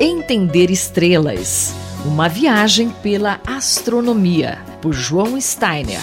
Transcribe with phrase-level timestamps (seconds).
[0.00, 1.74] Entender Estrelas
[2.06, 5.98] Uma viagem pela astronomia, por João Steiner.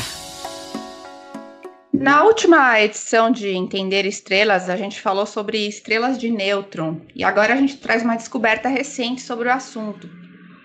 [1.93, 7.53] Na última edição de Entender Estrelas, a gente falou sobre estrelas de nêutron e agora
[7.53, 10.09] a gente traz uma descoberta recente sobre o assunto.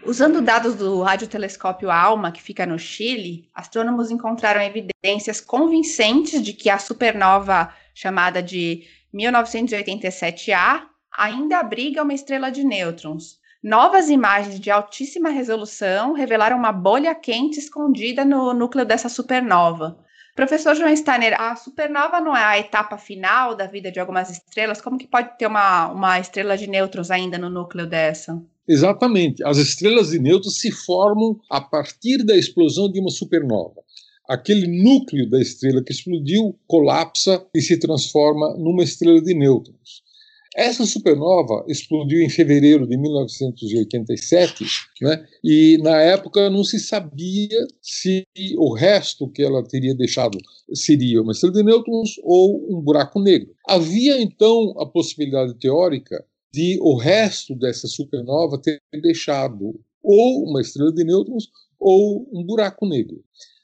[0.05, 6.69] Usando dados do radiotelescópio ALMA, que fica no Chile, astrônomos encontraram evidências convincentes de que
[6.69, 8.83] a supernova chamada de
[9.15, 10.91] 1987A
[11.21, 13.39] ainda abriga uma estrela de nêutrons.
[13.63, 19.99] Novas imagens de altíssima resolução revelaram uma bolha quente escondida no núcleo dessa supernova.
[20.35, 24.81] Professor João Steiner, a supernova não é a etapa final da vida de algumas estrelas?
[24.81, 28.43] Como que pode ter uma, uma estrela de nêutrons ainda no núcleo dessa?
[28.67, 29.45] Exatamente.
[29.45, 33.83] As estrelas de nêutrons se formam a partir da explosão de uma supernova.
[34.27, 40.09] Aquele núcleo da estrela que explodiu colapsa e se transforma numa estrela de nêutrons.
[40.57, 44.65] Essa supernova explodiu em fevereiro de 1987,
[45.01, 45.25] né?
[45.45, 48.25] e na época não se sabia se
[48.59, 50.39] o resto que ela teria deixado
[50.75, 53.55] seria uma estrela de nêutrons ou um buraco negro.
[53.69, 60.93] Havia então a possibilidade teórica de o resto dessa supernova ter deixado ou uma estrela
[60.93, 61.45] de nêutrons
[61.79, 63.23] ou um buraco negro.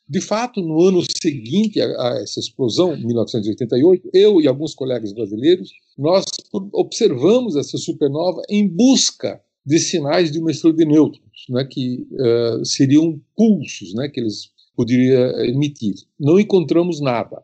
[0.09, 6.25] De fato, no ano seguinte a, essa explosão, 1988, eu e alguns colegas brasileiros, nós
[6.73, 12.65] observamos essa supernova em busca de sinais de uma estrela de nêutrons, né, que uh,
[12.65, 15.95] seriam pulsos né, que eles poderiam emitir.
[16.21, 17.43] Não encontramos nada.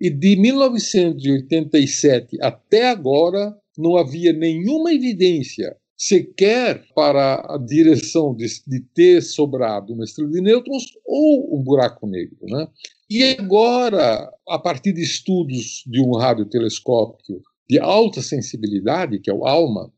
[0.00, 8.80] E de 1987 até agora, não havia nenhuma evidência sequer para a direção de, de,
[8.92, 12.38] ter sobrado uma estrela de nêutrons ou um buraco negro.
[12.42, 12.66] Né?
[13.08, 19.46] E agora, a partir de estudos de um radiotelescópio de alta sensibilidade, que é o
[19.46, 19.92] ALMA,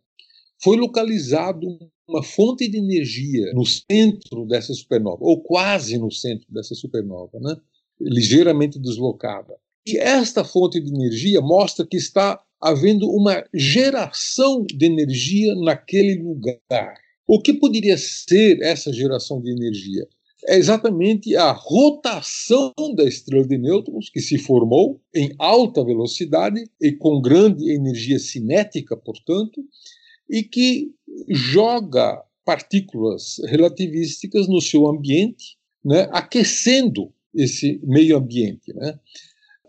[0.62, 1.66] foi localizado
[2.06, 7.56] uma fonte de energia no centro dessa supernova, ou quase no centro dessa supernova, né?
[7.98, 9.56] ligeiramente deslocada.
[9.86, 16.94] E esta fonte de energia mostra que está havendo uma geração de energia naquele lugar.
[17.28, 20.08] O que poderia ser essa geração de energia?
[20.46, 26.92] É exatamente a rotação da estrela de nêutrons que se formou em alta velocidade e
[26.92, 29.62] com grande energia cinética, portanto,
[30.28, 30.90] e que
[31.28, 38.72] joga partículas relativísticas no seu ambiente, né, aquecendo esse meio ambiente.
[38.74, 38.98] Né?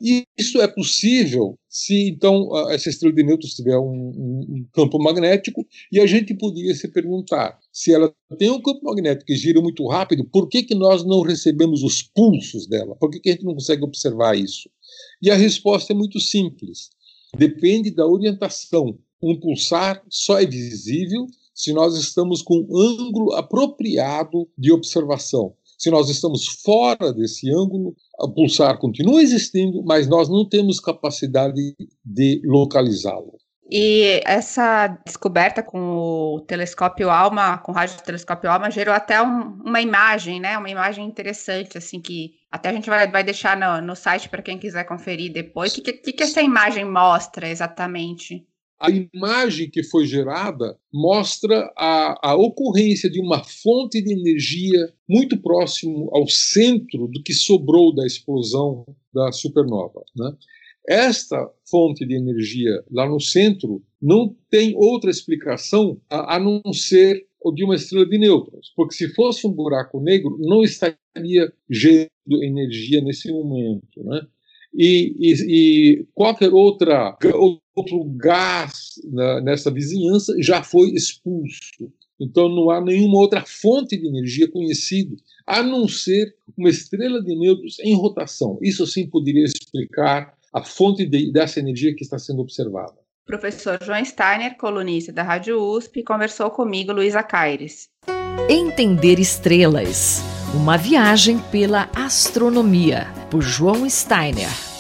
[0.01, 5.66] E isso é possível se, então, essa estrela de nêutrons tiver um, um, campo magnético,
[5.91, 9.88] e a gente poderia se perguntar, se ela tem um campo magnético que gira muito
[9.88, 12.95] rápido, por que, que nós não recebemos os pulsos dela?
[12.97, 14.69] Por que, que a gente não consegue observar isso?
[15.22, 16.89] E a resposta é muito simples.
[17.38, 18.97] Depende da orientação.
[19.22, 25.56] Um pulsar só é visível se nós estamos com um ângulo apropriado de observação.
[25.85, 31.62] Se nós estamos fora desse ângulo, o pulsar continua existindo, mas nós não temos capacidade
[32.03, 33.38] de localizá-lo.
[33.69, 39.79] E essa descoberta com o telescópio ALMA, com o radiotelescópio ALMA, gerou até um, uma
[39.79, 40.57] imagem, né?
[40.57, 44.41] Uma imagem interessante, assim, que até a gente vai, vai deixar no, no site para
[44.41, 45.78] quem quiser conferir depois.
[45.78, 48.44] O que, que, que essa imagem mostra exatamente?
[48.80, 55.38] A imagem que foi gerada mostra a, a, ocorrência de uma fonte de energia muito
[55.41, 60.03] próximo ao centro do que sobrou da explosão da supernova.
[60.16, 60.36] Né?
[60.88, 67.25] Esta fonte de energia lá no centro não tem outra explicação a, a não ser
[67.53, 72.09] de uma estrela de nêutrons, porque se fosse um buraco negro, não estaria gerando
[72.44, 74.03] energia nesse momento.
[74.03, 74.28] Né?
[74.78, 77.18] E, e, e qualquer outra
[77.75, 81.91] outro gás na, nessa vizinhança já foi expulso.
[82.19, 85.16] Então não há nenhuma outra fonte de energia conhecida,
[85.46, 88.58] a não ser uma estrela de nêutrons em rotação.
[88.62, 92.94] Isso sim poderia explicar a fonte de, dessa energia que está sendo observada.
[93.25, 97.89] Professor João Steiner, colunista da Rádio USP, conversou comigo, Luísa Caires.
[98.50, 100.21] Entender estrelas.
[100.54, 103.07] Uma viagem pela astronomia,
[103.41, 104.75] João Steiner.